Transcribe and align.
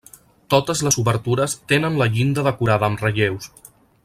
Totes 0.53 0.79
les 0.87 0.97
obertures 1.01 1.55
tenen 1.73 2.01
la 2.03 2.09
llinda 2.17 2.49
decorada 2.51 2.89
amb 2.93 3.05
relleus. 3.07 3.53